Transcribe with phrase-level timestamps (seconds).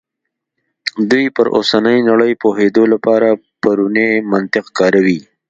[1.09, 3.29] دوی پر اوسنۍ نړۍ پوهېدو لپاره
[3.61, 5.19] پرونی منطق کاروي.